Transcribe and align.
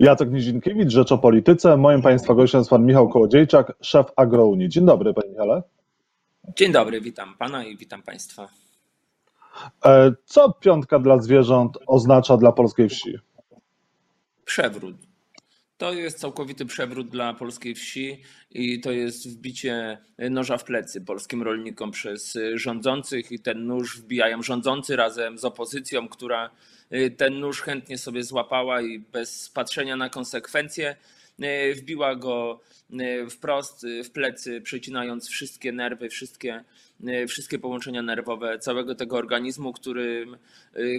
Jacek 0.00 0.30
Nizinkiewicz, 0.30 0.90
Rzecz 0.90 1.12
o 1.12 1.18
Polityce. 1.18 1.76
Moim 1.76 2.02
Państwa 2.02 2.34
gościem 2.34 2.58
jest 2.58 2.70
Pan 2.70 2.86
Michał 2.86 3.08
Kołodziejczak, 3.08 3.72
szef 3.80 4.06
Agrounii. 4.16 4.68
Dzień 4.68 4.86
dobry, 4.86 5.14
Panie 5.14 5.28
Michale. 5.28 5.62
Dzień 6.56 6.72
dobry, 6.72 7.00
witam 7.00 7.34
Pana 7.38 7.64
i 7.64 7.76
witam 7.76 8.02
Państwa. 8.02 8.48
E, 9.84 10.12
co 10.24 10.52
piątka 10.52 10.98
dla 10.98 11.18
zwierząt 11.18 11.78
oznacza 11.86 12.36
dla 12.36 12.52
polskiej 12.52 12.88
wsi? 12.88 13.18
Przewrót. 14.44 15.11
To 15.76 15.92
jest 15.92 16.18
całkowity 16.18 16.66
przewrót 16.66 17.08
dla 17.08 17.34
polskiej 17.34 17.74
wsi 17.74 18.22
i 18.50 18.80
to 18.80 18.92
jest 18.92 19.28
wbicie 19.28 19.98
noża 20.30 20.58
w 20.58 20.64
plecy 20.64 21.00
polskim 21.00 21.42
rolnikom 21.42 21.90
przez 21.90 22.38
rządzących 22.54 23.32
i 23.32 23.38
ten 23.38 23.66
nóż 23.66 23.98
wbijają 23.98 24.42
rządzący 24.42 24.96
razem 24.96 25.38
z 25.38 25.44
opozycją, 25.44 26.08
która 26.08 26.50
ten 27.16 27.40
nóż 27.40 27.60
chętnie 27.60 27.98
sobie 27.98 28.24
złapała 28.24 28.82
i 28.82 28.98
bez 28.98 29.50
patrzenia 29.50 29.96
na 29.96 30.08
konsekwencje 30.08 30.96
wbiła 31.76 32.16
go 32.16 32.60
wprost 33.30 33.86
w 34.04 34.10
plecy, 34.10 34.60
przecinając 34.60 35.28
wszystkie 35.28 35.72
nerwy, 35.72 36.08
wszystkie, 36.08 36.64
wszystkie 37.28 37.58
połączenia 37.58 38.02
nerwowe 38.02 38.58
całego 38.58 38.94
tego 38.94 39.16
organizmu, 39.16 39.72
który, 39.72 40.26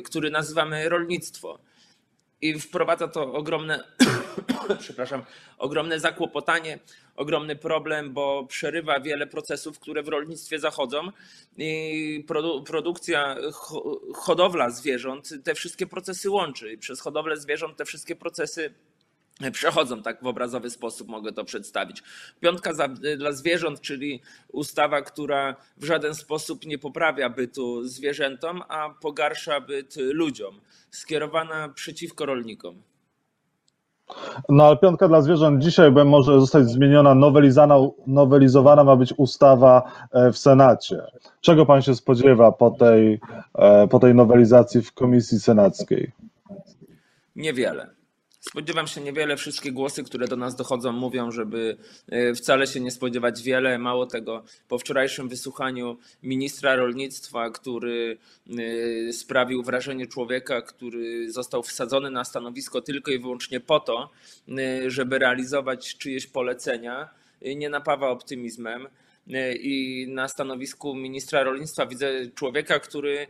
który 0.05 0.31
nazywamy 0.31 0.90
rolnictwo. 0.90 1.59
I 2.42 2.59
wprowadza 2.59 3.08
to 3.08 3.34
ogromne, 3.34 3.84
przepraszam, 4.80 5.23
ogromne 5.58 6.00
zakłopotanie, 6.00 6.80
ogromny 7.16 7.55
problem, 7.55 8.14
bo 8.14 8.46
przerywa 8.46 9.00
wiele 9.00 9.28
procesów, 9.28 9.80
które 9.80 10.04
w 10.04 10.08
rolnictwie 10.08 10.59
zachodzą. 10.59 11.08
Produ 12.28 12.64
produkcja, 12.64 13.36
hodowla 14.16 14.70
zwierząt 14.70 15.34
te 15.44 15.56
wszystkie 15.56 15.88
procesy 15.88 16.30
łączy. 16.30 16.78
Przez 16.78 17.02
hodowlę 17.02 17.38
zwierząt 17.38 17.78
te 17.78 17.86
wszystkie 17.86 18.16
procesy 18.16 18.73
przechodzą, 19.52 20.02
tak 20.02 20.23
w 20.23 20.28
obrazowy 20.28 20.70
sposób 20.70 21.08
mogę 21.08 21.34
to 21.34 21.45
przedstawić. 21.45 22.04
Piątka 22.39 22.73
za, 22.73 22.88
dla 23.17 23.31
zwierząt, 23.31 23.81
czyli 23.81 24.22
ustawa, 24.52 25.02
która 25.02 25.56
w 25.78 25.86
żaden 25.86 26.16
sposób 26.16 26.66
nie 26.66 26.78
poprawia 26.78 27.30
bytu 27.30 27.88
zwierzętom, 27.88 28.64
a 28.67 28.89
pogarsza 28.89 29.61
byt 29.61 29.95
ludziom, 29.95 30.61
skierowana 30.92 31.70
przeciwko 31.70 32.26
rolnikom. 32.26 32.84
No 34.50 34.66
ale 34.66 34.78
piątka 34.78 35.08
dla 35.08 35.22
zwierząt 35.22 35.64
dzisiaj 35.64 35.92
może 35.92 36.40
zostać 36.40 36.70
zmieniona, 36.70 37.16
nowelizowana, 37.16 37.76
nowelizowana 38.08 38.84
ma 38.84 38.95
być 38.95 39.14
ustawa 39.18 39.92
e, 40.12 40.32
w 40.32 40.38
Senacie. 40.38 41.02
Czego 41.42 41.66
pan 41.66 41.82
się 41.82 41.95
spodziewa 41.95 42.52
po 42.52 42.72
tej, 42.72 43.20
e, 43.56 43.88
po 43.88 44.00
tej 44.00 44.16
nowelizacji 44.16 44.82
w 44.82 44.94
Komisji 44.94 45.40
Senackiej? 45.40 46.12
Niewiele. 47.36 48.03
Spodziewam 48.49 48.88
się 48.88 49.02
niewiele. 49.02 49.38
Wszystkie 49.38 49.72
głosy, 49.72 50.03
które 50.03 50.27
do 50.27 50.36
nas 50.36 50.55
dochodzą, 50.55 50.91
mówią, 50.91 51.31
żeby 51.31 51.77
e, 52.09 52.33
wcale 52.33 52.67
się 52.67 52.80
nie 52.80 52.91
spodziewać 52.91 53.44
wiele. 53.44 53.77
Mało 53.77 54.05
tego, 54.05 54.44
po 54.67 54.80
wczorajszym 54.80 55.30
wysłuchaniu 55.30 55.97
ministra 56.23 56.75
rolnictwa, 56.75 57.49
który 57.49 58.17
e, 59.09 59.14
sprawił 59.14 59.64
wrażenie 59.64 60.08
człowieka, 60.08 60.61
który 60.61 61.31
został 61.31 61.64
wsadzony 61.64 62.11
na 62.11 62.23
stanowisko 62.23 62.81
tylko 62.81 63.11
i 63.11 63.19
wyłącznie 63.19 63.59
po 63.59 63.80
to, 63.80 64.09
e, 64.49 64.89
żeby 64.89 65.19
realizować 65.19 65.97
czyjeś 65.97 66.27
polecenia, 66.27 67.09
nie 67.55 67.69
napawa 67.69 68.09
optymizmem. 68.09 68.88
I 69.59 70.05
na 70.09 70.27
stanowisku 70.27 70.95
ministra 70.95 71.44
rolnictwa 71.44 71.86
widzę 71.86 72.11
człowieka, 72.36 72.80
który 72.80 73.27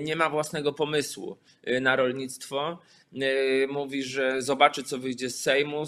nie 0.00 0.16
ma 0.16 0.30
własnego 0.30 0.72
pomysłu 0.72 1.36
na 1.80 1.96
rolnictwo. 1.96 2.78
E, 3.14 3.66
mówi, 3.66 4.02
że 4.02 4.42
zobaczy, 4.42 4.82
co 4.82 4.98
wyjdzie 4.98 5.30
z 5.30 5.40
Sejmu, 5.40 5.84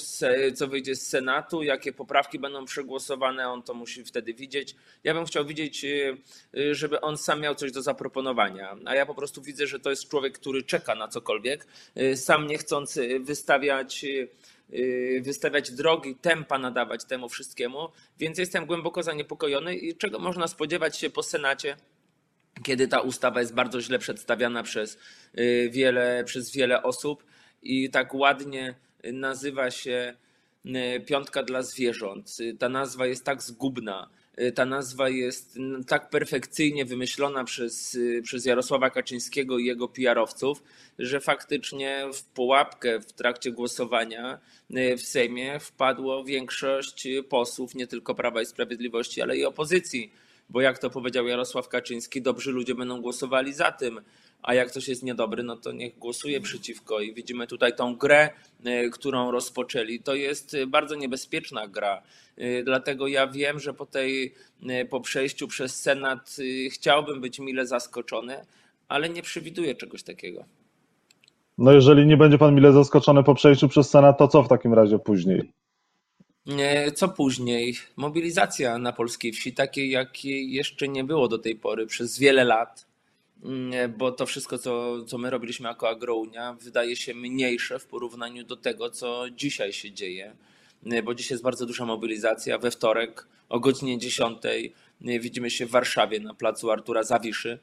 co 0.54 0.68
wyjdzie 0.68 0.96
z 0.96 1.08
Senatu, 1.08 1.62
jakie 1.62 1.92
poprawki 1.92 2.38
będą 2.38 2.64
przegłosowane, 2.64 3.48
on 3.48 3.62
to 3.62 3.74
musi 3.74 4.04
wtedy 4.04 4.34
widzieć. 4.34 4.76
Ja 5.04 5.14
bym 5.14 5.24
chciał 5.24 5.44
widzieć, 5.44 5.86
żeby 6.70 7.00
on 7.00 7.18
sam 7.18 7.40
miał 7.40 7.54
coś 7.54 7.72
do 7.72 7.82
zaproponowania, 7.82 8.76
a 8.84 8.94
ja 8.94 9.06
po 9.06 9.14
prostu 9.14 9.42
widzę, 9.42 9.66
że 9.66 9.80
to 9.80 9.90
jest 9.90 10.08
człowiek, 10.08 10.38
który 10.38 10.62
czeka 10.62 10.94
na 10.94 11.08
cokolwiek, 11.08 11.66
sam 12.14 12.46
nie 12.46 12.58
chcąc 12.58 12.98
wystawiać 13.20 14.06
wystawiać 15.20 15.70
drogi, 15.70 16.16
tempa 16.16 16.58
nadawać 16.58 17.04
temu 17.04 17.28
wszystkiemu, 17.28 17.88
więc 18.18 18.38
jestem 18.38 18.66
głęboko 18.66 19.02
zaniepokojony 19.02 19.76
i 19.76 19.96
czego 19.96 20.18
można 20.18 20.48
spodziewać 20.48 20.98
się 20.98 21.10
po 21.10 21.22
Senacie 21.22 21.76
kiedy 22.62 22.88
ta 22.88 23.00
ustawa 23.00 23.40
jest 23.40 23.54
bardzo 23.54 23.80
źle 23.80 23.98
przedstawiana 23.98 24.62
przez 24.62 24.98
y, 25.38 25.70
wiele, 25.72 26.24
przez 26.24 26.52
wiele 26.52 26.82
osób 26.82 27.24
i 27.62 27.90
tak 27.90 28.14
ładnie 28.14 28.74
nazywa 29.12 29.70
się 29.70 30.14
y, 30.66 31.00
Piątka 31.06 31.42
dla 31.42 31.62
zwierząt. 31.62 32.36
Ta 32.58 32.68
nazwa 32.68 33.06
jest 33.06 33.24
tak 33.24 33.42
zgubna, 33.42 34.10
y, 34.40 34.52
ta 34.52 34.66
nazwa 34.66 35.08
jest 35.08 35.58
tak 35.86 36.10
perfekcyjnie 36.10 36.84
wymyślona 36.84 37.44
przez, 37.44 37.98
przez 38.22 38.44
Jarosława 38.44 38.90
Kaczyńskiego 38.90 39.58
i 39.58 39.64
jego 39.64 39.88
PR-owców, 39.88 40.62
że 40.98 41.20
faktycznie 41.20 42.04
w 42.14 42.24
pułapkę 42.24 43.00
w 43.00 43.12
trakcie 43.12 43.52
głosowania 43.52 44.38
w 44.70 45.00
Sejmie 45.00 45.60
wpadło 45.60 46.24
większość 46.24 47.08
posłów 47.28 47.74
nie 47.74 47.86
tylko 47.86 48.14
Prawa 48.14 48.42
i 48.42 48.46
Sprawiedliwości, 48.46 49.22
ale 49.22 49.36
i 49.36 49.44
opozycji 49.44 50.12
bo 50.52 50.60
jak 50.60 50.78
to 50.78 50.90
powiedział 50.90 51.26
Jarosław 51.26 51.68
Kaczyński, 51.68 52.22
dobrzy 52.22 52.52
ludzie 52.52 52.74
będą 52.74 53.00
głosowali 53.00 53.52
za 53.52 53.72
tym, 53.72 54.00
a 54.42 54.54
jak 54.54 54.68
ktoś 54.68 54.88
jest 54.88 55.02
niedobry, 55.02 55.42
no 55.42 55.56
to 55.56 55.72
niech 55.72 55.98
głosuje 55.98 56.40
przeciwko. 56.40 57.00
I 57.00 57.14
widzimy 57.14 57.46
tutaj 57.46 57.76
tą 57.76 57.96
grę, 57.96 58.30
e, 58.64 58.90
którą 58.90 59.30
rozpoczęli. 59.30 60.00
To 60.00 60.14
jest 60.14 60.56
bardzo 60.66 60.94
niebezpieczna 60.94 61.68
gra. 61.68 62.02
E, 62.36 62.62
dlatego 62.62 63.06
ja 63.06 63.26
wiem, 63.26 63.60
że 63.60 63.74
po 63.74 63.86
tej, 63.86 64.34
e, 64.68 64.84
po 64.84 65.00
przejściu 65.00 65.48
przez 65.48 65.80
Senat 65.80 66.36
chciałbym 66.70 67.20
być 67.20 67.38
mile 67.38 67.66
zaskoczony, 67.66 68.36
ale 68.88 69.08
nie 69.08 69.22
przewiduję 69.22 69.74
czegoś 69.74 70.02
takiego. 70.02 70.44
No 71.58 71.72
jeżeli 71.72 72.06
nie 72.06 72.16
będzie 72.16 72.38
pan 72.38 72.54
mile 72.54 72.72
zaskoczony 72.72 73.22
po 73.22 73.34
przejściu 73.34 73.68
przez 73.68 73.90
Senat, 73.90 74.18
to 74.18 74.28
co 74.28 74.42
w 74.42 74.48
takim 74.48 74.74
razie 74.74 74.98
później? 74.98 75.52
Co 76.94 77.08
później? 77.08 77.76
Mobilizacja 77.96 78.78
na 78.78 78.92
polskiej 78.92 79.32
wsi, 79.32 79.52
takiej 79.52 79.90
jakiej 79.90 80.52
jeszcze 80.52 80.88
nie 80.88 81.04
było 81.04 81.28
do 81.28 81.38
tej 81.38 81.56
pory 81.56 81.86
przez 81.86 82.18
wiele 82.18 82.44
lat, 82.44 82.86
mm, 83.44 83.92
bo 83.98 84.12
to 84.12 84.26
wszystko, 84.26 84.58
co, 84.58 85.04
co 85.04 85.18
my 85.18 85.30
robiliśmy 85.30 85.68
jako 85.68 85.88
Agrounia, 85.88 86.56
wydaje 86.60 86.96
się 86.96 87.14
mniejsze 87.14 87.78
w 87.78 87.86
porównaniu 87.86 88.44
do 88.44 88.56
tego, 88.56 88.90
co 88.90 89.30
dzisiaj 89.30 89.72
się 89.72 89.92
dzieje, 89.92 90.36
bo 91.04 91.14
dzisiaj 91.14 91.34
jest 91.34 91.44
bardzo 91.44 91.66
duża 91.66 91.86
mobilizacja. 91.86 92.58
We 92.58 92.70
wtorek 92.70 93.26
o 93.48 93.60
godzinie 93.60 93.98
10 93.98 94.42
widzimy 95.00 95.50
się 95.50 95.66
w 95.66 95.70
Warszawie 95.70 96.20
na 96.20 96.34
placu 96.34 96.70
Artura 96.70 97.02
Zawiszy. 97.02 97.58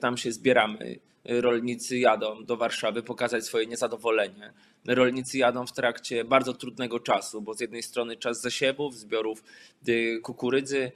Tam 0.00 0.16
się 0.16 0.32
zbieramy 0.32 0.98
rolnicy 1.24 1.98
jadą 1.98 2.44
do 2.44 2.56
Warszawy 2.56 3.02
pokazać 3.02 3.44
swoje 3.44 3.66
niezadowolenie. 3.66 4.52
Rolnicy 4.86 5.38
jadą 5.38 5.66
w 5.66 5.72
trakcie 5.72 6.24
bardzo 6.24 6.54
trudnego 6.54 7.00
czasu, 7.00 7.42
bo 7.42 7.54
z 7.54 7.60
jednej 7.60 7.82
strony 7.82 8.16
czas 8.16 8.40
zasiewów, 8.40 8.96
zbiorów 8.96 9.44
y, 9.88 10.20
kukurydzy, 10.22 10.92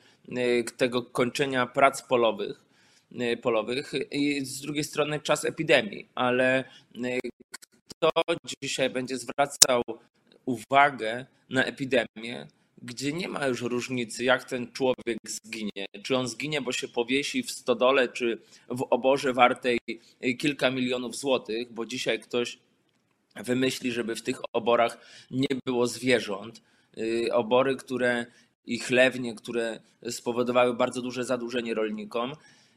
tego 0.77 1.03
kończenia 1.03 1.67
prac 1.67 2.03
polowych, 2.03 2.65
polowych 3.43 3.93
i 4.11 4.45
z 4.45 4.61
drugiej 4.61 4.85
strony 4.85 5.21
czas 5.21 5.45
epidemii, 5.45 6.09
ale 6.15 6.65
kto 7.89 8.11
dzisiaj 8.63 8.91
będzie 8.91 9.19
zwracał 9.19 9.83
uwagę 10.45 11.27
na 11.51 11.65
epidemię, 11.65 12.47
gdzie 12.83 13.13
nie 13.13 13.29
ma 13.29 13.47
już 13.47 13.63
różnicy, 13.63 14.25
jak 14.25 14.45
ten 14.45 14.73
człowiek 14.73 15.19
zginie. 15.29 15.87
Czy 16.03 16.17
on 16.17 16.29
zginie, 16.29 16.61
bo 16.61 16.73
się 16.73 16.89
powiesi 16.89 17.43
w 17.43 17.51
stodole, 17.51 18.09
czy 18.09 18.39
w 18.69 18.87
oborze 18.91 19.33
wartej 19.33 19.79
kilka 20.39 20.71
milionów 20.71 21.17
złotych, 21.17 21.73
bo 21.73 21.87
dzisiaj 21.87 22.21
ktoś 22.21 22.59
wymyśli, 23.37 23.93
żeby 23.93 24.17
w 24.17 24.23
tych 24.23 24.41
oborach 24.53 24.99
nie 25.31 25.57
było 25.67 25.87
zwierząt. 25.87 26.63
Y, 26.99 27.29
obory, 27.33 27.77
które 27.77 28.27
i 28.67 28.79
chlewnie, 28.79 29.35
które 29.35 29.81
spowodowały 30.11 30.75
bardzo 30.75 31.03
duże 31.03 31.25
zadłużenie 31.25 31.75
rolnikom. 31.75 32.33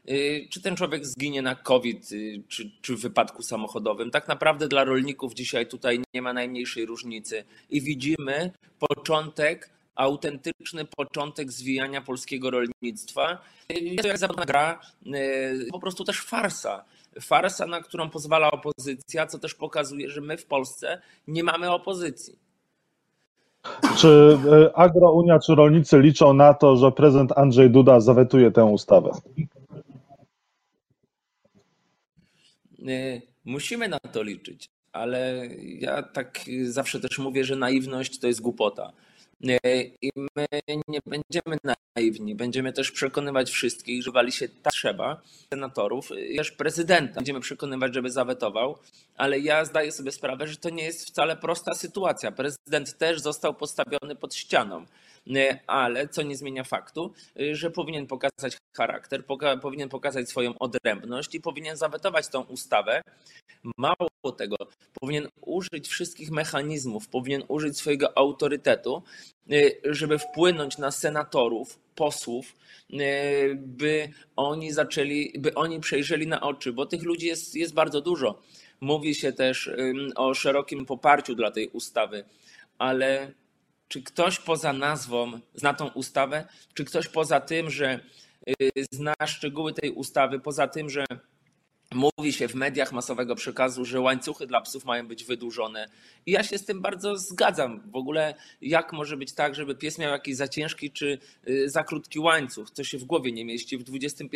Y, 0.08 0.48
czy 0.50 0.62
ten 0.62 0.76
człowiek 0.76 1.06
zginie 1.06 1.42
na 1.42 1.54
COVID, 1.54 2.12
y, 2.12 2.42
czy, 2.48 2.70
czy 2.82 2.96
w 2.96 3.00
wypadku 3.00 3.42
samochodowym? 3.42 4.10
Tak 4.10 4.28
naprawdę 4.28 4.68
dla 4.68 4.84
rolników 4.84 5.34
dzisiaj 5.34 5.66
tutaj 5.66 6.00
nie 6.14 6.22
ma 6.22 6.32
najmniejszej 6.32 6.86
różnicy. 6.86 7.44
I 7.70 7.80
widzimy 7.80 8.50
początek 8.78 9.73
autentyczny 9.94 10.84
początek 10.84 11.52
zwijania 11.52 12.00
polskiego 12.00 12.50
rolnictwa. 12.50 13.38
Jest 13.68 14.02
to 14.02 14.08
jak 14.08 14.18
zawodna 14.18 14.44
gra, 14.44 14.80
y, 15.06 15.68
po 15.72 15.78
prostu 15.78 16.04
też 16.04 16.20
farsa. 16.20 16.84
Farsa, 17.20 17.66
na 17.66 17.80
którą 17.80 18.10
pozwala 18.10 18.50
opozycja, 18.50 19.26
co 19.26 19.38
też 19.38 19.54
pokazuje, 19.54 20.10
że 20.10 20.20
my 20.20 20.36
w 20.36 20.46
Polsce 20.46 21.00
nie 21.28 21.44
mamy 21.44 21.70
opozycji. 21.70 22.38
Czy 23.96 24.38
y, 24.68 24.74
Agrounia, 24.74 25.38
czy 25.38 25.54
rolnicy 25.54 25.98
liczą 25.98 26.34
na 26.34 26.54
to, 26.54 26.76
że 26.76 26.92
prezydent 26.92 27.38
Andrzej 27.38 27.70
Duda 27.70 28.00
zawetuje 28.00 28.50
tę 28.50 28.64
ustawę? 28.64 29.10
Y, 32.88 33.22
musimy 33.44 33.88
na 33.88 33.98
to 33.98 34.22
liczyć 34.22 34.70
ale 34.94 35.48
ja 35.78 36.02
tak 36.02 36.40
zawsze 36.64 37.00
też 37.00 37.18
mówię, 37.18 37.44
że 37.44 37.56
naiwność 37.56 38.18
to 38.18 38.26
jest 38.26 38.40
głupota. 38.40 38.92
I 40.02 40.10
my 40.36 40.46
nie 40.88 41.00
będziemy 41.06 41.74
naiwni, 41.96 42.34
będziemy 42.34 42.72
też 42.72 42.90
przekonywać 42.90 43.50
wszystkich, 43.50 44.02
że 44.02 44.10
wali 44.10 44.32
się 44.32 44.48
tak 44.48 44.72
trzeba, 44.72 45.22
senatorów, 45.54 46.08
też 46.36 46.50
prezydenta. 46.50 47.14
Będziemy 47.14 47.40
przekonywać, 47.40 47.94
żeby 47.94 48.10
zawetował, 48.10 48.78
ale 49.16 49.38
ja 49.40 49.64
zdaję 49.64 49.92
sobie 49.92 50.12
sprawę, 50.12 50.46
że 50.46 50.56
to 50.56 50.70
nie 50.70 50.84
jest 50.84 51.06
wcale 51.06 51.36
prosta 51.36 51.74
sytuacja. 51.74 52.32
Prezydent 52.32 52.98
też 52.98 53.20
został 53.20 53.54
postawiony 53.54 54.16
pod 54.16 54.34
ścianą 54.34 54.86
ale 55.66 56.08
co 56.08 56.22
nie 56.22 56.36
zmienia 56.36 56.64
faktu, 56.64 57.12
że 57.52 57.70
powinien 57.70 58.06
pokazać 58.06 58.56
charakter, 58.76 59.26
poka 59.26 59.56
powinien 59.56 59.88
pokazać 59.88 60.28
swoją 60.28 60.58
odrębność 60.58 61.34
i 61.34 61.40
powinien 61.40 61.76
zawetować 61.76 62.28
tą 62.28 62.42
ustawę. 62.42 63.02
Mało 63.78 64.32
tego, 64.36 64.56
powinien 65.00 65.28
użyć 65.40 65.88
wszystkich 65.88 66.30
mechanizmów, 66.30 67.08
powinien 67.08 67.42
użyć 67.48 67.78
swojego 67.78 68.18
autorytetu, 68.18 69.02
żeby 69.84 70.18
wpłynąć 70.18 70.78
na 70.78 70.90
senatorów, 70.90 71.78
posłów, 71.94 72.56
y, 72.90 73.54
by 73.56 74.08
oni 74.36 74.72
zaczęli, 74.72 75.32
by 75.38 75.54
oni 75.54 75.80
przejrzeli 75.80 76.26
na 76.26 76.40
oczy, 76.40 76.72
bo 76.72 76.86
tych 76.86 77.02
ludzi 77.02 77.26
jest, 77.26 77.54
jest 77.54 77.74
bardzo 77.74 78.00
dużo. 78.00 78.42
Mówi 78.80 79.14
się 79.14 79.32
też 79.32 79.70
o 80.16 80.34
szerokim 80.34 80.86
poparciu 80.86 81.34
dla 81.34 81.50
tej 81.50 81.68
ustawy, 81.68 82.24
ale 82.78 83.32
czy 83.88 84.02
ktoś 84.02 84.38
poza 84.38 84.72
nazwą 84.72 85.40
zna 85.54 85.74
tą 85.74 85.88
ustawę? 85.88 86.46
Czy 86.74 86.84
ktoś 86.84 87.08
poza 87.08 87.40
tym, 87.40 87.70
że 87.70 88.00
y, 88.62 88.70
zna 88.90 89.14
szczegóły 89.26 89.72
tej 89.72 89.90
ustawy, 89.90 90.40
poza 90.40 90.68
tym, 90.68 90.90
że 90.90 91.04
Mówi 91.94 92.32
się 92.32 92.48
w 92.48 92.54
mediach 92.54 92.92
masowego 92.92 93.34
przekazu, 93.34 93.84
że 93.84 94.00
łańcuchy 94.00 94.46
dla 94.46 94.60
psów 94.60 94.84
mają 94.84 95.08
być 95.08 95.24
wydłużone. 95.24 95.88
I 96.26 96.32
ja 96.32 96.42
się 96.42 96.58
z 96.58 96.64
tym 96.64 96.80
bardzo 96.80 97.16
zgadzam. 97.16 97.80
W 97.90 97.96
ogóle, 97.96 98.34
jak 98.62 98.92
może 98.92 99.16
być 99.16 99.32
tak, 99.32 99.54
żeby 99.54 99.74
pies 99.74 99.98
miał 99.98 100.12
jakiś 100.12 100.36
za 100.36 100.48
ciężki 100.48 100.90
czy 100.90 101.18
y, 101.48 101.70
za 101.70 101.84
krótki 101.84 102.18
łańcuch? 102.18 102.70
To 102.70 102.84
się 102.84 102.98
w 102.98 103.04
głowie 103.04 103.32
nie 103.32 103.44
mieści 103.44 103.78
w 103.78 103.84
XXI 103.94 104.28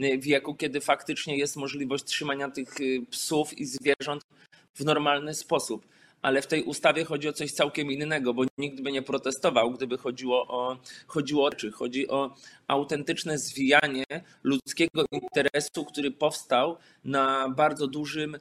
y, 0.00 0.18
wieku, 0.18 0.54
kiedy 0.54 0.80
faktycznie 0.80 1.36
jest 1.36 1.56
możliwość 1.56 2.04
trzymania 2.04 2.50
tych 2.50 2.74
psów 3.10 3.58
i 3.58 3.64
zwierząt 3.64 4.24
w 4.74 4.84
normalny 4.84 5.34
sposób 5.34 5.86
ale 6.24 6.42
w 6.42 6.46
tej 6.46 6.62
ustawie 6.62 7.04
chodzi 7.04 7.28
o 7.28 7.32
coś 7.32 7.50
całkiem 7.50 7.90
innego, 7.90 8.34
bo 8.34 8.42
nikt 8.58 8.80
by 8.80 8.92
nie 8.92 9.02
protestował, 9.02 9.70
gdyby 9.70 9.98
chodziło 9.98 10.46
o, 10.48 10.76
chodziło 11.06 11.46
o 11.46 11.50
czy 11.50 11.72
chodzi 11.72 12.08
o 12.08 12.34
autentyczne 12.68 13.38
zwijanie 13.38 14.04
ludzkiego 14.42 15.04
interesu, 15.12 15.84
który 15.84 16.10
powstał 16.10 16.76
na 17.04 17.48
bardzo 17.48 17.86
dużym 17.86 18.36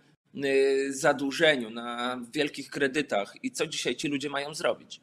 y, 0.46 0.94
zadłużeniu, 0.94 1.70
na 1.70 2.20
wielkich 2.34 2.70
kredytach. 2.70 3.34
I 3.44 3.52
co 3.52 3.68
dzisiaj 3.68 3.96
ci 3.96 4.08
ludzie 4.08 4.30
mają 4.30 4.54
zrobić? 4.54 5.02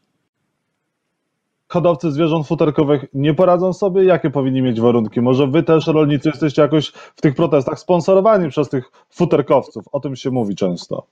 hodowcy 1.68 2.10
zwierząt 2.10 2.46
futerkowych 2.46 3.04
nie 3.14 3.34
poradzą 3.34 3.72
sobie? 3.72 4.04
Jakie 4.04 4.30
powinni 4.30 4.62
mieć 4.62 4.80
warunki? 4.80 5.20
Może 5.20 5.46
wy 5.46 5.62
też, 5.62 5.86
rolnicy, 5.86 6.28
jesteście 6.28 6.62
jakoś 6.62 6.88
w 6.88 7.20
tych 7.20 7.34
protestach 7.34 7.78
sponsorowani 7.78 8.48
przez 8.48 8.68
tych 8.68 8.90
futerkowców? 9.10 9.84
O 9.92 10.00
tym 10.00 10.16
się 10.16 10.30
mówi 10.30 10.54
często. 10.54 11.06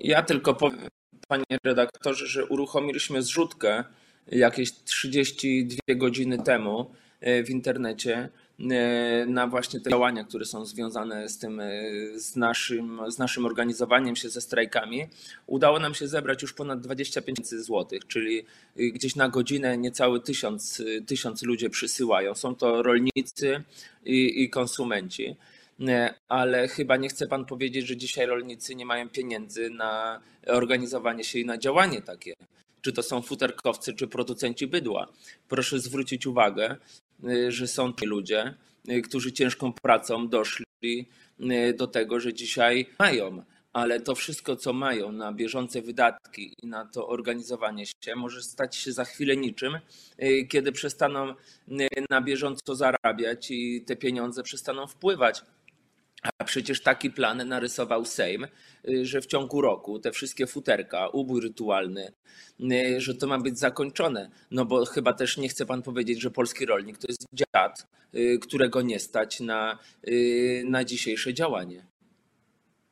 Ja 0.00 0.22
tylko 0.22 0.54
powiem, 0.54 0.88
panie 1.28 1.44
redaktorze, 1.64 2.26
że 2.26 2.46
uruchomiliśmy 2.46 3.22
zrzutkę 3.22 3.84
jakieś 4.26 4.72
32 4.72 5.94
godziny 5.94 6.38
temu 6.38 6.90
e, 7.20 7.42
w 7.42 7.50
internecie 7.50 8.28
e, 8.70 9.26
na 9.26 9.46
właśnie 9.46 9.80
te 9.80 9.90
działania, 9.90 10.24
które 10.24 10.44
są 10.44 10.66
związane 10.66 11.28
z 11.28 11.38
tym, 11.38 11.60
e, 11.60 11.70
z 12.14 12.36
naszym, 12.36 13.00
z 13.08 13.18
naszym 13.18 13.46
organizowaniem 13.46 14.16
się 14.16 14.28
ze 14.28 14.40
strajkami. 14.40 15.06
Udało 15.46 15.78
nam 15.78 15.94
się 15.94 16.08
zebrać 16.08 16.42
już 16.42 16.52
ponad 16.52 16.80
25 16.80 17.36
tysięcy 17.36 17.62
złotych, 17.62 18.06
czyli 18.06 18.44
gdzieś 18.76 19.16
na 19.16 19.28
godzinę 19.28 19.78
niecały 19.78 20.20
tysiąc, 20.20 20.82
tysiąc 21.06 21.42
ludzie 21.42 21.70
przysyłają. 21.70 22.34
Są 22.34 22.54
to 22.54 22.82
rolnicy 22.82 23.62
i, 24.04 24.42
i 24.42 24.50
konsumenci 24.50 25.36
ale 26.28 26.68
chyba 26.68 26.96
nie 26.96 27.08
chce 27.08 27.26
pan 27.26 27.44
powiedzieć, 27.44 27.86
że 27.86 27.96
dzisiaj 27.96 28.26
rolnicy 28.26 28.74
nie 28.74 28.86
mają 28.86 29.08
pieniędzy 29.08 29.70
na 29.70 30.20
organizowanie 30.46 31.24
się 31.24 31.38
i 31.38 31.46
na 31.46 31.58
działanie 31.58 32.02
takie. 32.02 32.34
Czy 32.80 32.92
to 32.92 33.02
są 33.02 33.22
futerkowcy, 33.22 33.94
czy 33.94 34.06
producenci 34.06 34.66
bydła. 34.66 35.08
Proszę 35.48 35.80
zwrócić 35.80 36.26
uwagę, 36.26 36.76
y, 37.24 37.52
że 37.52 37.66
są 37.66 37.92
ci 37.92 38.06
ludzie, 38.06 38.54
y, 38.88 39.02
którzy 39.02 39.32
ciężką 39.32 39.72
pracą 39.72 40.28
doszli 40.28 40.64
do 41.76 41.86
tego, 41.86 42.20
że 42.20 42.34
dzisiaj 42.34 42.86
mają 42.98 43.42
ale 43.72 44.00
to 44.00 44.14
wszystko, 44.14 44.56
co 44.56 44.72
mają 44.72 45.12
na 45.12 45.32
bieżące 45.32 45.82
wydatki 45.82 46.54
i 46.62 46.66
na 46.66 46.84
to 46.84 47.08
organizowanie 47.08 47.86
się, 47.86 48.16
może 48.16 48.42
stać 48.42 48.76
się 48.76 48.92
za 48.92 49.04
chwilę 49.04 49.36
niczym, 49.36 49.78
kiedy 50.48 50.72
przestaną 50.72 51.34
na 52.10 52.20
bieżąco 52.20 52.74
zarabiać 52.74 53.50
i 53.50 53.82
te 53.86 53.96
pieniądze 53.96 54.42
przestaną 54.42 54.86
wpływać 54.86 55.42
a 56.22 56.44
przecież 56.44 56.82
taki 56.82 57.10
plan 57.10 57.48
narysował 57.48 58.04
Sejm, 58.04 58.46
y, 58.88 59.06
że 59.06 59.20
w 59.20 59.26
ciągu 59.26 59.60
roku 59.60 59.98
te 59.98 60.12
wszystkie 60.12 60.46
futerka, 60.46 61.08
ubój 61.08 61.40
rytualny, 61.40 62.12
y, 62.60 63.00
że 63.00 63.14
to 63.14 63.26
ma 63.26 63.38
być 63.38 63.58
zakończone. 63.58 64.30
No 64.50 64.64
bo 64.64 64.84
chyba 64.84 65.12
też 65.12 65.36
nie 65.36 65.48
chce 65.48 65.66
pan 65.66 65.82
powiedzieć, 65.82 66.20
że 66.20 66.30
polski 66.30 66.66
rolnik 66.66 66.98
to 66.98 67.06
jest 67.08 67.26
dziad, 67.32 67.86
y, 68.14 68.38
którego 68.42 68.82
nie 68.82 68.98
stać 68.98 69.40
na, 69.40 69.78
na 70.64 70.84
dzisiejsze 70.84 71.34
działanie. 71.34 71.86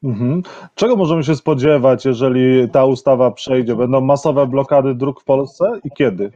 Mhm. 0.05 0.43
Czego 0.75 0.96
możemy 0.96 1.25
się 1.25 1.37
spodziewać, 1.37 2.05
jeżeli 2.05 2.70
ta 2.70 2.84
ustawa 2.84 3.31
przejdzie? 3.31 3.76
Będą 3.76 4.00
masowe 4.00 4.46
blokady 4.46 4.94
dróg 4.94 5.20
w 5.20 5.25
Polsce 5.25 5.81
i 5.84 5.90
kiedy? 5.90 6.32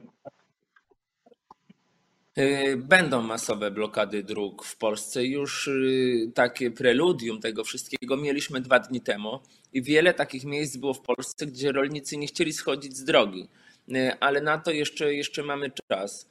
Y, 2.41 2.77
będą 2.77 3.23
masowe 3.23 3.71
blokady 3.71 4.23
dróg 4.23 4.65
w 4.65 4.77
Polsce. 4.77 5.25
Już 5.25 5.69
y, 5.69 6.33
takie 6.35 6.71
preludium 6.71 7.41
tego 7.41 7.65
wszystkiego 7.65 8.17
mieliśmy 8.17 8.61
dwa 8.61 8.79
dni 8.79 9.01
temu 9.01 9.41
i 9.73 9.83
wiele 9.83 10.15
takich 10.15 10.45
miejsc 10.45 10.77
było 10.77 10.95
w 10.95 11.01
Polsce, 11.01 11.47
gdzie 11.47 11.73
rolnicy 11.73 12.17
nie 12.17 12.27
chcieli 12.27 12.53
schodzić 12.53 12.97
z 12.97 13.05
drogi. 13.05 13.49
Y, 13.89 14.13
ale 14.21 14.41
na 14.41 14.59
to 14.59 14.71
jeszcze, 14.71 15.15
jeszcze 15.15 15.43
mamy 15.43 15.71
czas. 15.89 16.31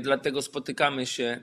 Dlatego 0.00 0.42
spotykamy 0.42 1.06
się 1.06 1.42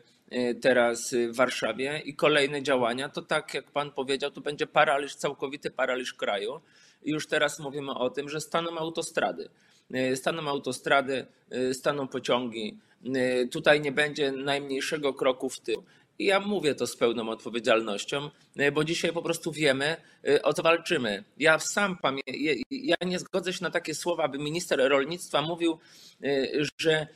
teraz 0.62 1.13
w 1.13 1.36
Warszawie 1.36 2.01
i 2.06 2.15
kolejne 2.15 2.63
działania 2.63 3.10
to 3.10 3.21
tak 3.21 3.54
jak 3.54 3.71
pan 3.71 3.92
powiedział, 3.92 4.31
to 4.31 4.42
będzie 4.42 4.68
paraliż, 4.68 5.15
całkowity 5.15 5.71
paraliż 5.71 6.13
kraju. 6.13 6.62
Już 7.06 7.27
teraz 7.27 7.60
mówimy 7.60 7.92
o 7.92 8.10
tym, 8.10 8.30
że 8.30 8.42
staną 8.42 8.77
autostrady. 8.77 9.50
Staną 10.16 10.48
autostrady, 10.48 11.25
staną 11.72 12.08
pociągi, 12.08 12.78
Y, 13.06 13.48
tutaj 13.48 13.82
nie 13.82 13.92
będzie 13.92 14.32
najmniejszego 14.32 15.13
kroku 15.13 15.50
w 15.50 15.60
tył. 15.60 15.84
I 16.20 16.25
ja 16.25 16.40
mówię 16.40 16.75
to 16.75 16.88
z 16.88 16.98
pełną 16.98 17.30
odpowiedzialnością, 17.30 18.30
bo 18.74 18.84
dzisiaj 18.84 19.13
po 19.13 19.22
prostu 19.22 19.52
wiemy, 19.52 19.96
o 20.44 20.54
co 20.54 20.63
walczymy. 20.63 21.24
Ja 21.38 21.60
sam 21.60 21.98
pamiętam, 21.98 22.36
ja 22.72 22.96
nie 23.06 23.20
zgodzę 23.20 23.54
się 23.54 23.63
na 23.63 23.72
takie 23.72 23.96
słowa, 23.96 24.24
aby 24.24 24.38
minister 24.38 24.80
rolnictwa 24.90 25.42
mówił, 25.42 25.80
że 26.78 27.08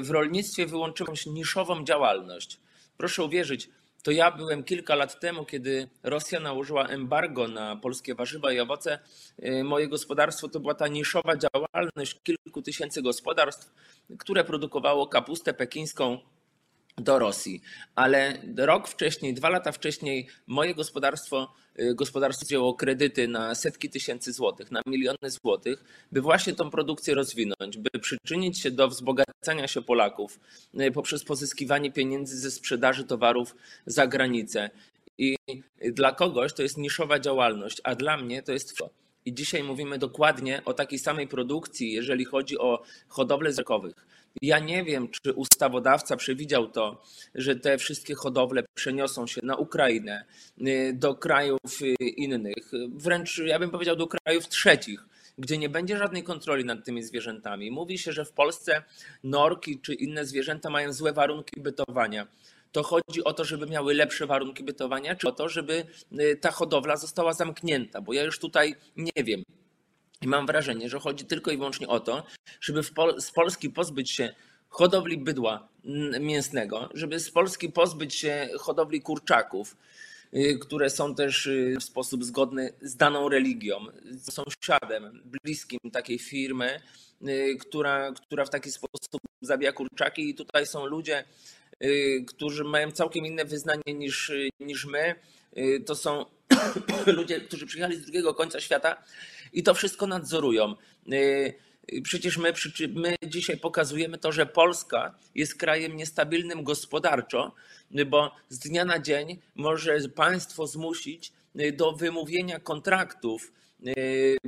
w 0.00 0.10
rolnictwie 0.10 0.66
wyłączyło 0.66 1.12
niszową 1.26 1.84
działalność. 1.84 2.60
Proszę 2.96 3.24
uwierzyć, 3.24 3.68
to 4.04 4.10
ja 4.10 4.30
byłem 4.30 4.64
kilka 4.64 4.94
lat 4.94 5.20
temu, 5.20 5.44
kiedy 5.44 5.88
Rosja 6.02 6.40
nałożyła 6.40 6.86
embargo 6.86 7.48
na 7.48 7.76
polskie 7.76 8.14
warzywa 8.14 8.52
i 8.52 8.60
owoce. 8.60 8.98
Y, 9.44 9.64
moje 9.64 9.88
gospodarstwo 9.88 10.48
to 10.48 10.60
była 10.60 10.74
ta 10.74 10.88
niszowa 10.88 11.36
działalność 11.36 12.22
kilku 12.22 12.62
tysięcy 12.62 13.02
gospodarstw, 13.02 13.72
które 14.18 14.44
produkowało 14.44 15.06
kapustę 15.06 15.54
pekińską, 15.54 16.18
do 16.98 17.18
Rosji. 17.18 17.62
Ale 17.94 18.38
rok 18.56 18.88
wcześniej, 18.88 19.34
dwa 19.34 19.48
lata 19.48 19.72
wcześniej, 19.72 20.26
moje 20.46 20.74
gospodarstwo, 20.74 21.54
y, 21.80 21.94
gospodarstwo 21.94 22.46
wzięło 22.46 22.74
kredyty 22.74 23.28
na 23.28 23.54
setki 23.54 23.90
tysięcy 23.90 24.32
złotych, 24.32 24.70
na 24.70 24.80
miliony 24.86 25.30
złotych, 25.30 25.84
by 26.12 26.20
właśnie 26.20 26.54
tą 26.54 26.70
produkcję 26.70 27.14
rozwinąć, 27.14 27.78
by 27.78 27.90
przyczynić 28.00 28.58
się 28.58 28.70
do 28.70 28.88
wzbogacania 28.88 29.68
się 29.68 29.82
Polaków 29.82 30.40
y, 30.80 30.92
poprzez 30.92 31.24
pozyskiwanie 31.24 31.92
pieniędzy 31.92 32.38
ze 32.38 32.50
sprzedaży 32.50 33.04
towarów 33.04 33.56
za 33.86 34.06
granicę. 34.06 34.70
I 35.18 35.36
dla 35.92 36.12
kogoś 36.12 36.52
to 36.52 36.62
jest 36.62 36.78
niszowa 36.78 37.18
działalność, 37.18 37.80
a 37.84 37.94
dla 37.94 38.16
mnie 38.16 38.42
to 38.42 38.52
jest 38.52 38.76
to. 38.76 38.90
I 39.24 39.34
dzisiaj 39.34 39.62
mówimy 39.62 39.98
dokładnie 39.98 40.62
o 40.64 40.74
takiej 40.74 40.98
samej 40.98 41.28
produkcji, 41.28 41.92
jeżeli 41.92 42.24
chodzi 42.24 42.58
o 42.58 42.82
hodowlę 43.08 43.52
zwierząt. 43.52 43.94
Ja 44.42 44.58
nie 44.58 44.84
wiem, 44.84 45.08
czy 45.08 45.32
ustawodawca 45.32 46.16
przewidział 46.16 46.68
to, 46.68 47.02
że 47.34 47.56
te 47.56 47.78
wszystkie 47.78 48.14
hodowle 48.14 48.62
przeniosą 48.74 49.26
się 49.26 49.40
na 49.44 49.56
Ukrainę, 49.56 50.24
y, 50.68 50.92
do 50.94 51.14
krajów 51.14 51.82
y, 51.82 52.04
innych, 52.04 52.72
wręcz 52.94 53.38
ja 53.38 53.58
bym 53.58 53.70
powiedział 53.70 53.96
do 53.96 54.06
krajów 54.06 54.48
trzecich, 54.48 55.06
gdzie 55.38 55.58
nie 55.58 55.68
będzie 55.68 55.98
żadnej 55.98 56.22
kontroli 56.22 56.64
nad 56.64 56.84
tymi 56.84 57.02
zwierzętami. 57.02 57.70
Mówi 57.70 57.98
się, 57.98 58.12
że 58.12 58.24
w 58.24 58.32
Polsce 58.32 58.82
norki 59.24 59.80
czy 59.80 59.94
inne 59.94 60.24
zwierzęta 60.24 60.70
mają 60.70 60.92
złe 60.92 61.12
warunki 61.12 61.60
bytowania. 61.60 62.26
to 62.72 62.82
chodzi 62.82 63.24
o 63.24 63.32
to, 63.32 63.44
żeby 63.44 63.66
miały 63.66 63.94
lepsze 63.94 64.26
warunki 64.26 64.64
bytowania, 64.64 65.16
czy 65.16 65.28
o 65.28 65.32
to, 65.32 65.48
żeby 65.48 65.86
y, 66.20 66.36
ta 66.36 66.50
hodowla 66.50 66.96
została 66.96 67.32
zamknięta, 67.32 68.00
bo 68.00 68.12
ja 68.12 68.22
już 68.22 68.38
tutaj 68.38 68.74
nie 68.96 69.24
wiem. 69.24 69.44
I 70.22 70.28
mam 70.28 70.46
wrażenie, 70.46 70.88
że 70.88 71.00
chodzi 71.00 71.24
tylko 71.24 71.50
i 71.50 71.56
wyłącznie 71.56 71.88
o 71.88 72.00
to, 72.00 72.26
żeby 72.60 72.82
Pol 72.82 73.20
z 73.20 73.30
Polski 73.30 73.70
pozbyć 73.70 74.10
się 74.10 74.34
hodowli 74.68 75.18
bydła 75.18 75.68
mięsnego, 76.20 76.88
żeby 76.94 77.20
z 77.20 77.30
Polski 77.30 77.68
pozbyć 77.68 78.14
się 78.14 78.48
hodowli 78.58 79.00
kurczaków, 79.00 79.76
y, 80.34 80.58
które 80.58 80.90
są 80.90 81.14
też 81.14 81.46
y, 81.46 81.76
w 81.80 81.84
sposób 81.84 82.24
zgodny 82.24 82.72
z 82.82 82.96
daną 82.96 83.28
religią, 83.28 83.86
z 84.04 84.32
sąsiadem 84.32 85.22
bliskim 85.24 85.78
takiej 85.92 86.18
firmy, 86.18 86.80
która, 87.60 88.12
która 88.12 88.44
w 88.44 88.50
taki 88.50 88.70
sposób 88.70 89.20
zabija 89.40 89.72
kurczaki. 89.72 90.30
I 90.30 90.34
tutaj 90.34 90.66
są 90.66 90.86
ludzie, 90.86 91.24
Y, 91.82 92.24
którzy 92.26 92.64
mają 92.64 92.90
całkiem 92.90 93.26
inne 93.26 93.44
wyznanie 93.44 93.94
niż, 93.94 94.32
niż 94.60 94.86
my. 94.86 95.14
Y, 95.58 95.82
to 95.86 95.94
są 95.94 96.24
ludzie, 97.06 97.40
którzy 97.40 97.66
przyjechali 97.66 97.96
z 97.96 98.02
drugiego 98.02 98.34
końca 98.34 98.60
świata 98.60 99.02
i 99.54 99.62
to 99.62 99.74
wszystko 99.74 100.06
nadzorują. 100.06 100.74
Y, 101.12 101.54
przecież 102.02 102.38
my, 102.38 102.52
my 102.94 103.16
dzisiaj 103.26 103.56
pokazujemy 103.56 104.18
to, 104.18 104.32
że 104.32 104.46
Polska 104.46 105.18
jest 105.34 105.54
krajem 105.54 105.96
niestabilnym 105.96 106.64
gospodarczo, 106.64 107.54
bo 108.06 108.34
z 108.48 108.58
dnia 108.58 108.84
na 108.84 108.98
dzień 108.98 109.38
może 109.54 110.08
państwo 110.08 110.66
zmusić 110.66 111.32
do 111.72 111.92
wymówienia 111.92 112.60
kontraktów 112.60 113.52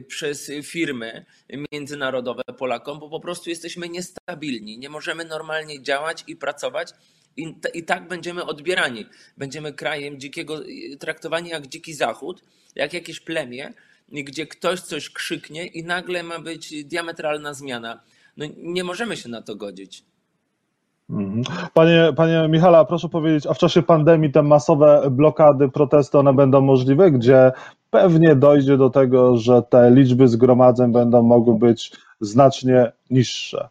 przez 0.08 0.50
firmy 0.62 1.24
międzynarodowe 1.72 2.42
Polakom, 2.58 3.00
bo 3.00 3.08
po 3.08 3.20
prostu 3.20 3.50
jesteśmy 3.50 3.88
niestabilni. 3.88 4.78
Nie 4.78 4.88
możemy 4.88 5.24
normalnie 5.24 5.82
działać 5.82 6.24
i 6.26 6.36
pracować 6.36 6.92
i, 7.36 7.54
I 7.74 7.84
tak 7.84 8.08
będziemy 8.08 8.44
odbierani. 8.44 9.06
Będziemy 9.36 9.72
krajem 9.72 10.20
dzikiego, 10.20 10.62
traktowani 10.98 11.50
jak 11.50 11.66
dziki 11.66 11.94
zachód, 11.94 12.42
jak 12.74 12.92
jakieś 12.92 13.20
plemię, 13.20 13.74
gdzie 14.12 14.46
ktoś 14.46 14.80
coś 14.80 15.10
krzyknie 15.10 15.66
i 15.66 15.84
nagle 15.84 16.22
ma 16.22 16.38
być 16.38 16.84
diametralna 16.84 17.54
zmiana. 17.54 18.00
No, 18.36 18.46
nie 18.56 18.84
możemy 18.84 19.16
się 19.16 19.28
na 19.28 19.42
to 19.42 19.56
godzić. 19.56 20.04
Mhm. 21.10 21.42
Panie, 21.74 22.12
panie 22.16 22.48
Michala, 22.48 22.84
proszę 22.84 23.08
powiedzieć, 23.08 23.46
a 23.46 23.54
w 23.54 23.58
czasie 23.58 23.82
pandemii 23.82 24.32
te 24.32 24.42
masowe 24.42 25.08
blokady, 25.10 25.68
protesty, 25.68 26.18
one 26.18 26.34
będą 26.34 26.60
możliwe, 26.60 27.10
gdzie 27.10 27.52
pewnie 27.90 28.36
dojdzie 28.36 28.76
do 28.76 28.90
tego, 28.90 29.36
że 29.36 29.62
te 29.62 29.90
liczby 29.90 30.28
zgromadzeń 30.28 30.92
będą 30.92 31.22
mogły 31.22 31.58
być 31.58 31.92
znacznie 32.20 32.92
niższe? 33.10 33.68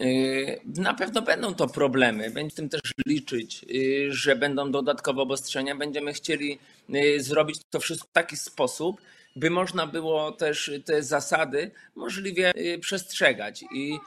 Yy, 0.00 0.60
na 0.64 0.94
pewno 0.94 1.22
będą 1.22 1.54
to 1.54 1.68
problemy. 1.68 2.30
Będziemy 2.30 2.50
tym 2.50 2.68
też 2.68 2.80
liczyć, 3.06 3.62
yy, 3.68 4.12
że 4.12 4.36
będą 4.36 4.70
dodatkowe 4.70 5.22
obostrzenia. 5.22 5.74
Będziemy 5.74 6.12
chcieli 6.12 6.58
yy, 6.88 7.22
zrobić 7.22 7.60
to 7.70 7.80
wszystko 7.80 8.08
w 8.08 8.12
taki 8.12 8.36
sposób, 8.36 9.00
by 9.36 9.50
można 9.50 9.86
było 9.86 10.32
też 10.32 10.70
te 10.84 11.02
zasady 11.02 11.70
możliwie 11.94 12.52
przestrzegać. 12.80 13.64
I, 13.72 13.98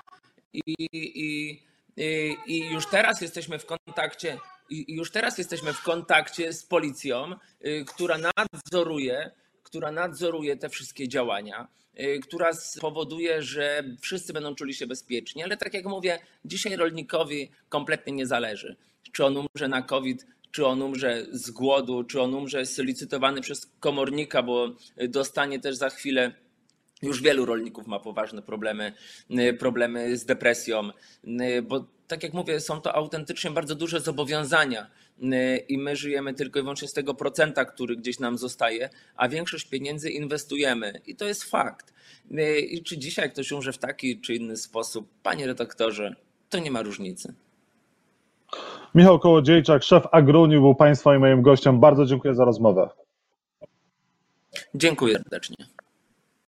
i, 0.54 0.74
i, 0.78 1.60
i 2.48 2.60
już 2.72 2.88
teraz 2.88 3.22
jesteśmy 3.22 3.60
w 3.60 3.66
kontakcie. 3.66 4.38
Już 4.70 5.12
teraz 5.12 5.38
jesteśmy 5.38 5.74
w 5.74 5.82
kontakcie 5.82 6.54
z 6.54 6.64
policją, 6.64 7.36
która 7.88 8.18
nadzoruje, 8.18 9.32
która 9.70 9.92
nadzoruje 9.92 10.58
te 10.58 10.70
wszystkie 10.70 11.08
działania. 11.08 11.68
Y, 12.00 12.20
która 12.24 12.54
spowoduje, 12.54 13.42
że 13.42 13.84
wszyscy 14.02 14.34
będą 14.34 14.56
czuli 14.56 14.74
się 14.74 14.88
bezpiecznie. 14.88 15.44
Ale 15.44 15.58
tak 15.58 15.74
jak 15.74 15.86
mówię, 15.86 16.20
dzisiaj 16.46 16.76
rolnikowi 16.76 17.52
kompletnie 17.70 18.14
nie 18.14 18.28
zależy, 18.28 18.76
czy 19.12 19.26
on 19.26 19.38
umrze 19.38 19.68
na 19.68 19.82
COVID, 19.82 20.26
czy 20.52 20.66
on 20.66 20.82
umrze 20.82 21.26
z 21.32 21.52
głodu, 21.52 22.04
czy 22.04 22.22
on 22.22 22.34
umrze 22.34 22.64
licytowany 22.78 23.42
przez 23.42 23.72
komornika, 23.80 24.44
bo 24.44 24.70
dostanie 25.10 25.60
też 25.60 25.76
za 25.76 25.90
chwilę 25.90 26.32
już 27.02 27.22
wielu 27.22 27.46
rolników 27.46 27.88
ma 27.88 28.00
poważne 28.00 28.42
problemy, 28.42 28.94
y, 29.32 29.54
problemy 29.54 30.18
z 30.18 30.26
depresją, 30.26 30.90
y, 31.24 31.62
bo 31.62 31.86
tak 32.10 32.24
jak 32.24 32.34
mówię, 32.34 32.60
są 32.60 32.82
to 32.82 32.96
autentycznie 32.96 33.52
bardzo 33.52 33.76
duże 33.76 34.00
zobowiązania 34.00 34.88
i 35.70 35.78
my 35.78 35.96
żyjemy 35.96 36.34
tylko 36.34 36.60
i 36.60 36.62
wyłącznie 36.62 36.88
z 36.88 36.94
tego 36.94 37.14
procenta, 37.14 37.66
który 37.66 37.96
gdzieś 37.96 38.20
nam 38.20 38.38
zostaje, 38.38 38.90
a 39.16 39.30
większość 39.30 39.66
pieniędzy 39.66 40.10
inwestujemy 40.10 41.02
i 41.08 41.16
to 41.16 41.26
jest 41.26 41.44
fakt. 41.44 41.94
I 42.70 42.84
czy 42.84 42.98
dzisiaj 42.98 43.32
ktoś 43.32 43.52
umrze 43.52 43.74
w 43.74 43.78
taki 43.78 44.22
czy 44.22 44.36
inny 44.36 44.58
sposób, 44.58 45.10
panie 45.24 45.48
redaktorze, 45.48 46.16
to 46.50 46.60
nie 46.60 46.72
ma 46.72 46.82
różnicy. 46.82 47.34
Michał 48.96 49.20
Kołodziejczak, 49.20 49.84
szef 49.84 50.04
Agroniu, 50.12 50.62
był 50.62 50.76
Państwa 50.76 51.16
i 51.16 51.20
moim 51.20 51.42
gościem. 51.42 51.80
Bardzo 51.80 52.06
dziękuję 52.06 52.36
za 52.36 52.46
rozmowę. 52.46 52.90
Dziękuję 54.76 55.18
serdecznie. 55.18 55.56